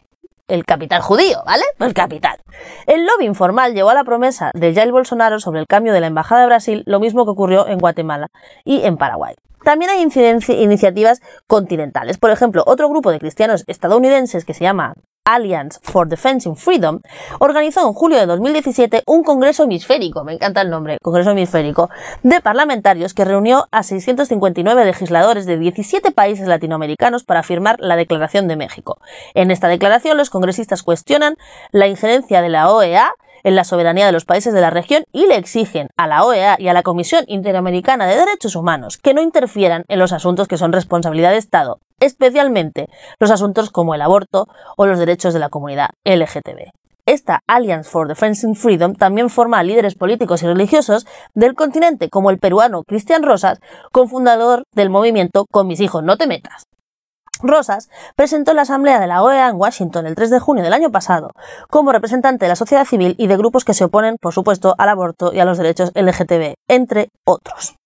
[0.48, 1.64] El capital judío, ¿vale?
[1.80, 2.38] El capital.
[2.86, 6.06] El lobby informal llevó a la promesa de Jair Bolsonaro sobre el cambio de la
[6.06, 8.28] Embajada de Brasil lo mismo que ocurrió en Guatemala
[8.64, 9.34] y en Paraguay.
[9.64, 12.18] También hay iniciativas continentales.
[12.18, 14.94] Por ejemplo, otro grupo de cristianos estadounidenses que se llama
[15.26, 17.00] Alliance for Defense and Freedom
[17.40, 21.90] organizó en julio de 2017 un congreso hemisférico, me encanta el nombre, congreso hemisférico,
[22.22, 28.48] de parlamentarios que reunió a 659 legisladores de 17 países latinoamericanos para firmar la Declaración
[28.48, 28.98] de México.
[29.34, 31.36] En esta declaración los congresistas cuestionan
[31.72, 33.12] la injerencia de la OEA
[33.46, 36.56] en la soberanía de los países de la región y le exigen a la OEA
[36.58, 40.58] y a la Comisión Interamericana de Derechos Humanos que no interfieran en los asuntos que
[40.58, 45.48] son responsabilidad de Estado, especialmente los asuntos como el aborto o los derechos de la
[45.48, 46.70] comunidad LGTB.
[47.06, 52.08] Esta Alliance for Defense and Freedom también forma a líderes políticos y religiosos del continente,
[52.08, 53.60] como el peruano Cristian Rosas,
[53.92, 56.64] cofundador del movimiento Con mis hijos no te metas.
[57.42, 60.72] Rosas presentó en la Asamblea de la OEA en Washington el 3 de junio del
[60.72, 61.30] año pasado
[61.68, 64.88] como representante de la sociedad civil y de grupos que se oponen, por supuesto, al
[64.88, 67.76] aborto y a los derechos LGTB, entre otros.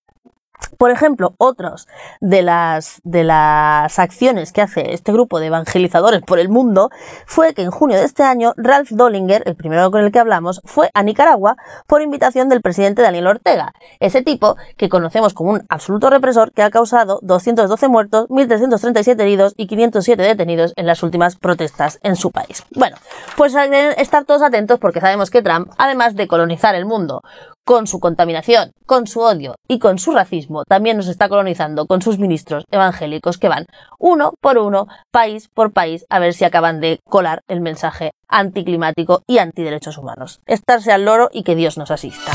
[0.81, 1.87] Por ejemplo, otros
[2.21, 6.89] de las, de las acciones que hace este grupo de evangelizadores por el mundo
[7.27, 10.59] fue que en junio de este año Ralph Dollinger, el primero con el que hablamos,
[10.65, 15.67] fue a Nicaragua por invitación del presidente Daniel Ortega, ese tipo que conocemos como un
[15.69, 21.35] absoluto represor que ha causado 212 muertos, 1.337 heridos y 507 detenidos en las últimas
[21.35, 22.63] protestas en su país.
[22.73, 22.97] Bueno,
[23.37, 27.21] pues hay que estar todos atentos porque sabemos que Trump, además de colonizar el mundo
[27.65, 32.01] con su contaminación, con su odio y con su racismo, también nos está colonizando con
[32.01, 33.65] sus ministros evangélicos que van
[33.99, 39.23] uno por uno, país por país, a ver si acaban de colar el mensaje anticlimático
[39.27, 40.41] y antiderechos humanos.
[40.45, 42.31] Estarse al loro y que Dios nos asista.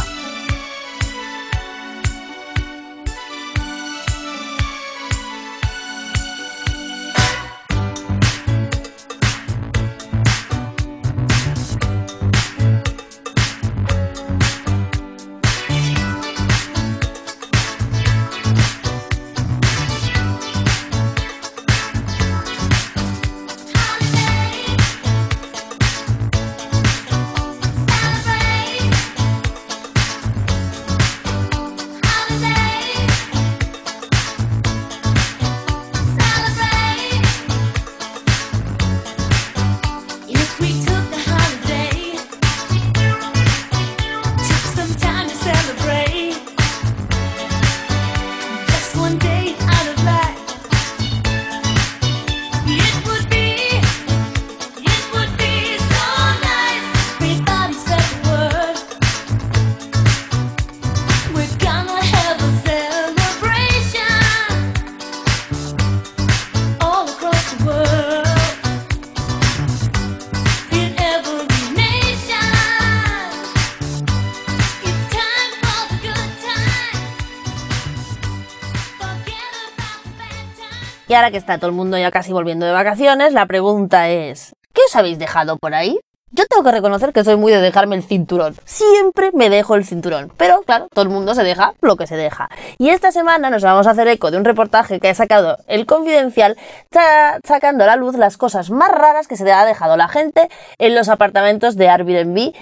[81.17, 84.55] Y ahora que está todo el mundo ya casi volviendo de vacaciones, la pregunta es,
[84.75, 85.99] ¿qué os habéis dejado por ahí?
[86.37, 88.55] Yo tengo que reconocer que soy muy de dejarme el cinturón.
[88.67, 90.31] Siempre me dejo el cinturón.
[90.37, 92.51] Pero claro, todo el mundo se deja lo que se deja.
[92.77, 95.87] Y esta semana nos vamos a hacer eco de un reportaje que ha sacado el
[95.87, 96.59] Confidencial,
[96.93, 100.51] sa- sacando a la luz las cosas más raras que se ha dejado la gente
[100.77, 102.53] en los apartamentos de Airbnb,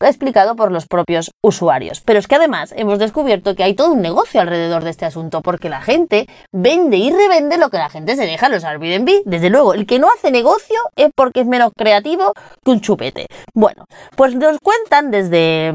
[0.00, 2.00] explicado por los propios usuarios.
[2.00, 5.40] Pero es que además hemos descubierto que hay todo un negocio alrededor de este asunto,
[5.42, 9.22] porque la gente vende y revende lo que la gente se deja en los Airbnb.
[9.24, 12.32] Desde luego, el que no hace negocio es porque es menos creativo
[12.64, 13.23] que un chupete.
[13.54, 13.86] Bueno,
[14.16, 15.72] pues nos cuentan desde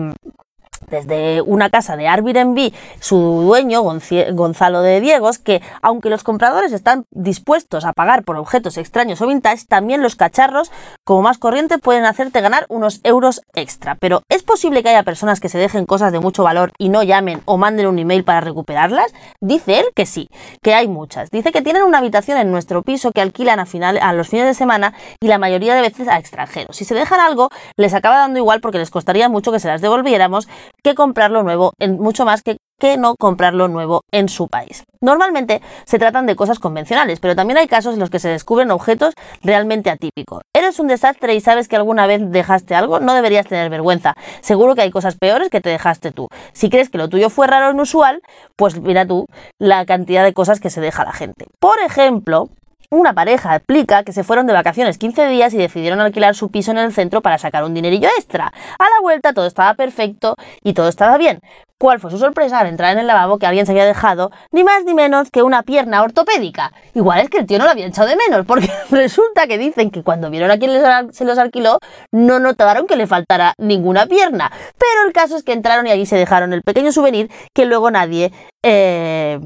[0.90, 7.06] desde una casa de Airbnb, su dueño, Gonzalo de Diegos, que aunque los compradores están
[7.12, 10.72] dispuestos a pagar por objetos extraños o vintage, también los cacharros,
[11.04, 13.96] como más corriente, pueden hacerte ganar unos euros extra.
[13.96, 17.04] Pero ¿es posible que haya personas que se dejen cosas de mucho valor y no
[17.04, 19.14] llamen o manden un email para recuperarlas?
[19.40, 20.30] Dice él que sí,
[20.62, 21.32] que hay muchas.
[21.32, 24.46] Dice que tienen una habitación en nuestro piso que alquilan a, final, a los fines
[24.46, 26.76] de semana y la mayoría de veces a extranjeros.
[26.76, 29.82] Si se dejan algo, les acaba dando igual porque les costaría mucho que se las
[29.82, 30.48] devolviéramos
[30.84, 34.84] que comprarlo nuevo, en, mucho más que, que no comprarlo nuevo en su país.
[35.02, 38.72] Normalmente se tratan de cosas convencionales, pero también hay casos en los que se descubren
[38.72, 40.42] objetos realmente atípicos.
[40.54, 44.16] Eres un desastre y sabes que alguna vez dejaste algo, no deberías tener vergüenza.
[44.42, 46.28] Seguro que hay cosas peores que te dejaste tú.
[46.54, 48.22] Si crees que lo tuyo fue raro o inusual,
[48.56, 49.26] pues mira tú
[49.58, 51.46] la cantidad de cosas que se deja la gente.
[51.60, 52.50] Por ejemplo,
[52.92, 56.72] una pareja explica que se fueron de vacaciones 15 días y decidieron alquilar su piso
[56.72, 58.48] en el centro para sacar un dinerillo extra.
[58.48, 61.40] A la vuelta todo estaba perfecto y todo estaba bien.
[61.78, 64.64] ¿Cuál fue su sorpresa al entrar en el lavabo que alguien se había dejado ni
[64.66, 66.74] más ni menos que una pierna ortopédica?
[66.94, 69.92] Igual es que el tío no lo había echado de menos, porque resulta que dicen
[69.92, 70.72] que cuando vieron a quien
[71.14, 71.80] se los alquiló
[72.12, 74.52] no notaron que le faltara ninguna pierna.
[74.78, 77.92] Pero el caso es que entraron y allí se dejaron el pequeño souvenir que luego
[77.92, 79.40] nadie eh,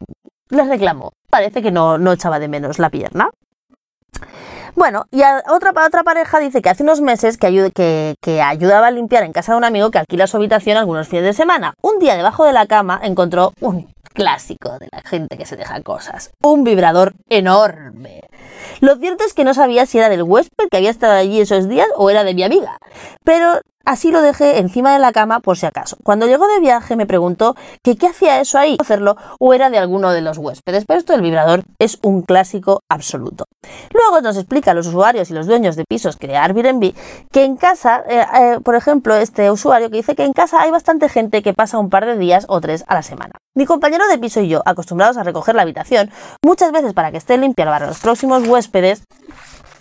[0.50, 1.12] les reclamó.
[1.34, 3.32] Parece que no, no echaba de menos la pierna.
[4.76, 8.86] Bueno, y a otra, otra pareja dice que hace unos meses que, que, que ayudaba
[8.86, 11.74] a limpiar en casa de un amigo que alquila su habitación algunos fines de semana.
[11.82, 15.82] Un día debajo de la cama encontró un clásico de la gente que se deja
[15.82, 16.30] cosas.
[16.44, 18.22] Un vibrador enorme.
[18.80, 21.68] Lo cierto es que no sabía si era del huésped que había estado allí esos
[21.68, 22.78] días o era de mi amiga.
[23.24, 25.98] Pero así lo dejé encima de la cama por si acaso.
[26.04, 29.78] Cuando llegó de viaje me preguntó que qué hacía eso ahí, hacerlo o era de
[29.78, 30.86] alguno de los huéspedes.
[30.86, 33.46] Pero esto del vibrador es un clásico absoluto.
[33.94, 36.94] Luego nos explica a los usuarios y los dueños de pisos que de Airbnb
[37.32, 40.72] que en casa, eh, eh, por ejemplo, este usuario que dice que en casa hay
[40.72, 43.34] bastante gente que pasa un par de días o tres a la semana.
[43.56, 46.10] Mi compañero de piso y yo, acostumbrados a recoger la habitación,
[46.44, 49.04] muchas veces para que esté limpia para los próximos huéspedes,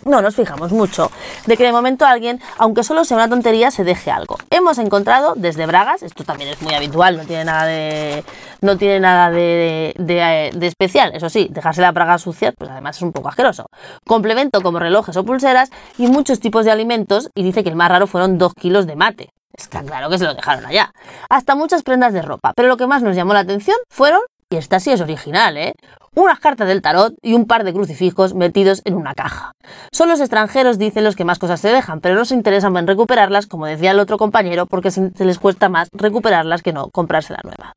[0.05, 1.11] no nos fijamos mucho
[1.45, 4.37] de que de momento alguien, aunque solo sea una tontería, se deje algo.
[4.49, 8.23] Hemos encontrado desde bragas, esto también es muy habitual, no tiene nada de,
[8.61, 12.69] no tiene nada de, de, eh, de especial, eso sí, dejarse la braga sucia, pues
[12.69, 13.67] además es un poco asqueroso.
[14.05, 17.89] Complemento como relojes o pulseras y muchos tipos de alimentos y dice que el más
[17.89, 19.29] raro fueron dos kilos de mate.
[19.55, 20.91] Está claro que se lo dejaron allá.
[21.29, 24.55] Hasta muchas prendas de ropa, pero lo que más nos llamó la atención fueron, y
[24.57, 25.73] esta sí es original, ¿eh?
[26.15, 29.53] Unas cartas del tarot y un par de crucifijos metidos en una caja.
[29.91, 32.87] Son los extranjeros, dicen, los que más cosas se dejan, pero no se interesan en
[32.87, 37.33] recuperarlas, como decía el otro compañero, porque se les cuesta más recuperarlas que no comprarse
[37.33, 37.73] la nueva.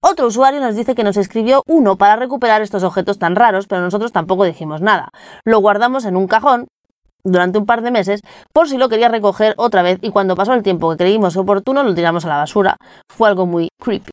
[0.00, 3.82] Otro usuario nos dice que nos escribió uno para recuperar estos objetos tan raros, pero
[3.82, 5.10] nosotros tampoco dijimos nada.
[5.44, 6.66] Lo guardamos en un cajón
[7.24, 8.20] durante un par de meses
[8.52, 11.82] por si lo quería recoger otra vez y cuando pasó el tiempo que creímos oportuno
[11.82, 12.76] lo tiramos a la basura.
[13.08, 14.12] Fue algo muy creepy.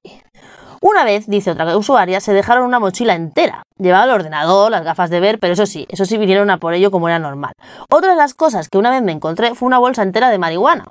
[0.83, 3.61] Una vez, dice otra usuaria, se dejaron una mochila entera.
[3.77, 6.73] Llevaba el ordenador, las gafas de ver, pero eso sí, eso sí vinieron a por
[6.73, 7.53] ello como era normal.
[7.87, 10.85] Otra de las cosas que una vez me encontré fue una bolsa entera de marihuana.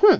[0.00, 0.16] Hmm.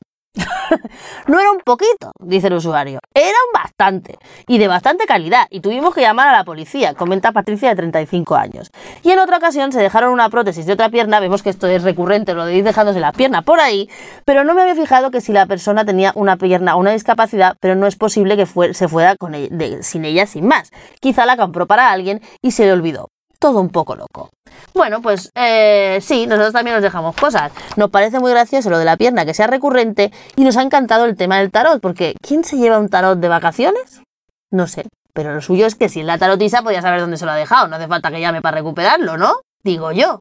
[1.27, 5.61] No era un poquito, dice el usuario, era un bastante y de bastante calidad y
[5.61, 8.71] tuvimos que llamar a la policía, comenta Patricia de 35 años.
[9.03, 11.83] Y en otra ocasión se dejaron una prótesis de otra pierna, vemos que esto es
[11.83, 13.89] recurrente, lo de ir dejándose la pierna por ahí,
[14.25, 17.57] pero no me había fijado que si la persona tenía una pierna o una discapacidad,
[17.61, 20.71] pero no es posible que se fuera con de- sin ella sin más.
[21.01, 23.09] Quizá la compró para alguien y se le olvidó.
[23.39, 24.31] Todo un poco loco.
[24.75, 27.53] Bueno, pues eh, sí, nosotros también nos dejamos cosas.
[27.77, 31.05] Nos parece muy gracioso lo de la pierna que sea recurrente y nos ha encantado
[31.05, 34.03] el tema del tarot, porque ¿quién se lleva un tarot de vacaciones?
[34.51, 37.33] No sé, pero lo suyo es que si la tarotisa podía saber dónde se lo
[37.33, 39.41] ha dejado, no hace falta que llame para recuperarlo, ¿no?
[39.63, 40.21] Digo yo.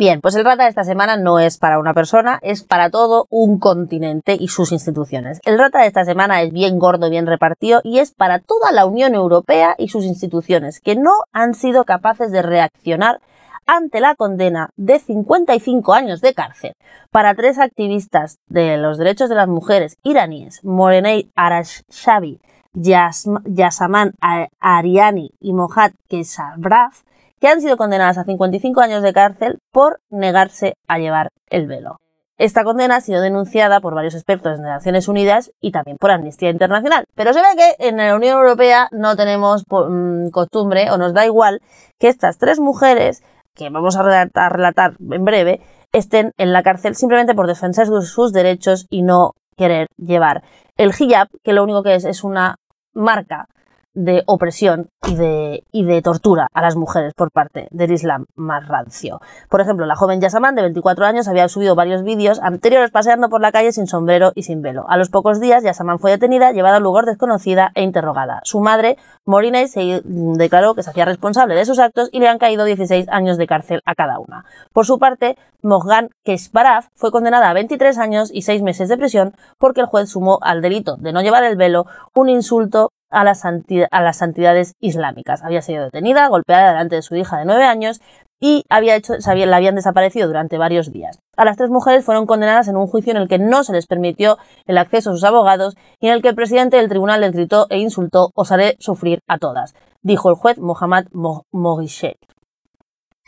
[0.00, 3.26] Bien, pues el rata de esta semana no es para una persona, es para todo
[3.28, 5.40] un continente y sus instituciones.
[5.44, 8.86] El rata de esta semana es bien gordo, bien repartido y es para toda la
[8.86, 13.20] Unión Europea y sus instituciones, que no han sido capaces de reaccionar
[13.66, 16.72] ante la condena de 55 años de cárcel
[17.10, 22.40] para tres activistas de los derechos de las mujeres iraníes, Morenei Arashshabi,
[22.72, 27.02] Yasm- Yasaman A- Ariani y Mohad Keshavraf,
[27.40, 31.98] que han sido condenadas a 55 años de cárcel por negarse a llevar el velo.
[32.36, 36.48] Esta condena ha sido denunciada por varios expertos de Naciones Unidas y también por Amnistía
[36.48, 37.04] Internacional.
[37.14, 41.26] Pero se ve que en la Unión Europea no tenemos mm, costumbre o nos da
[41.26, 41.60] igual
[41.98, 43.22] que estas tres mujeres,
[43.54, 45.60] que vamos a relatar, relatar en breve,
[45.92, 50.42] estén en la cárcel simplemente por defender sus derechos y no querer llevar
[50.78, 52.56] el hijab, que lo único que es es una
[52.94, 53.48] marca
[53.94, 58.68] de opresión y de, y de tortura a las mujeres por parte del Islam más
[58.68, 59.20] rancio.
[59.48, 63.40] Por ejemplo, la joven Yasaman, de 24 años, había subido varios vídeos anteriores paseando por
[63.40, 64.84] la calle sin sombrero y sin velo.
[64.88, 68.40] A los pocos días, Yasaman fue detenida, llevada a un lugar desconocida e interrogada.
[68.44, 72.38] Su madre, Morinay, se declaró que se hacía responsable de sus actos y le han
[72.38, 74.44] caído 16 años de cárcel a cada una.
[74.72, 79.34] Por su parte, Mohgan Kesparaf fue condenada a 23 años y 6 meses de prisión
[79.58, 83.44] porque el juez sumó al delito de no llevar el velo un insulto a las,
[83.44, 85.42] a las santidades islámicas.
[85.42, 88.00] Había sido detenida, golpeada delante de su hija de 9 años
[88.42, 91.18] y había hecho, se había- la habían desaparecido durante varios días.
[91.36, 93.86] A las tres mujeres fueron condenadas en un juicio en el que no se les
[93.86, 97.32] permitió el acceso a sus abogados y en el que el presidente del tribunal les
[97.32, 102.16] gritó e insultó os haré sufrir a todas, dijo el juez Mohammad Mo- Moghisheh.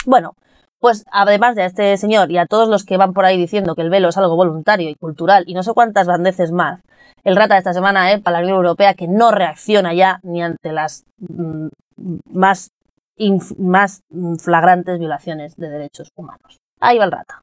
[0.07, 0.35] Bueno,
[0.83, 3.77] pues además de a este señor y a todos los que van por ahí diciendo
[3.77, 6.81] que el velo es algo voluntario y cultural y no sé cuántas bandeces más,
[7.23, 8.19] el rata de esta semana, ¿eh?
[8.19, 11.69] para la Unión Europea, que no reacciona ya ni ante las mm,
[12.33, 12.73] más,
[13.59, 14.03] más
[14.41, 16.59] flagrantes violaciones de derechos humanos.
[16.81, 17.43] Ahí va el rata.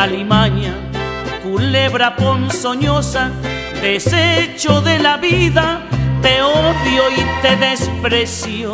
[0.00, 0.74] Alimaña,
[1.42, 3.30] culebra ponzoñosa,
[3.82, 5.82] desecho de la vida,
[6.22, 8.72] te odio y te desprecio.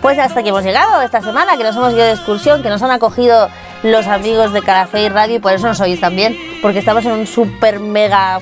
[0.00, 2.80] Pues hasta aquí hemos llegado esta semana, que nos hemos ido de excursión, que nos
[2.82, 3.50] han acogido
[3.82, 7.12] los amigos de Café y Radio y por eso nos oís también, porque estamos en
[7.12, 8.40] un super mega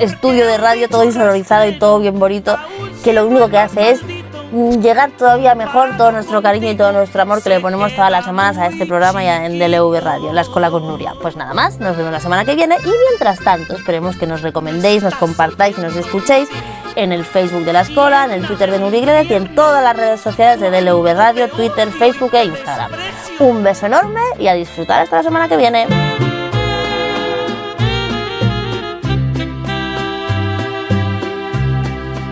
[0.00, 2.56] estudio de radio, todo insonorizado y todo bien bonito,
[3.04, 4.00] que lo único que hace es
[4.52, 8.24] llegar todavía mejor todo nuestro cariño y todo nuestro amor que le ponemos todas las
[8.24, 11.14] semanas a este programa y a- en DLV Radio, La Escuela con Nuria.
[11.22, 14.42] Pues nada más, nos vemos la semana que viene y mientras tanto esperemos que nos
[14.42, 16.48] recomendéis, nos compartáis nos escuchéis
[16.96, 19.82] en el Facebook de La Escuela, en el Twitter de Nuri Iglesias y en todas
[19.82, 22.90] las redes sociales de DLV Radio, Twitter, Facebook e Instagram.
[23.38, 25.86] Un beso enorme y a disfrutar hasta la semana que viene.